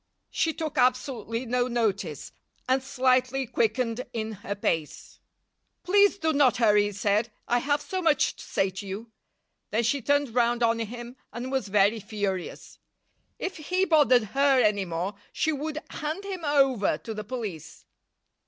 She 0.31 0.51
took 0.51 0.79
absolutely 0.79 1.45
no 1.45 1.67
notice, 1.67 2.31
and 2.67 2.81
slightly 2.81 3.45
quickened 3.45 4.03
in 4.13 4.31
her 4.31 4.55
pace. 4.55 5.19
"Please 5.83 6.17
do 6.17 6.33
not 6.33 6.57
hurry," 6.57 6.85
he 6.85 6.91
said. 6.91 7.31
"I 7.47 7.59
have 7.59 7.83
so 7.83 8.01
much 8.01 8.35
to 8.37 8.43
say 8.43 8.71
to 8.71 8.87
you." 8.87 9.11
Then 9.69 9.83
she 9.83 10.01
turned 10.01 10.33
round 10.33 10.63
on 10.63 10.79
him 10.79 11.17
and 11.31 11.51
was 11.51 11.67
very 11.67 11.99
furious. 11.99 12.79
If 13.37 13.57
he 13.57 13.85
bothered 13.85 14.23
her 14.33 14.59
any 14.59 14.85
more 14.85 15.13
she 15.31 15.51
would 15.51 15.77
hand 15.91 16.23
him 16.25 16.43
over 16.45 16.97
to 16.97 17.13
the 17.13 17.23
police. 17.23 17.85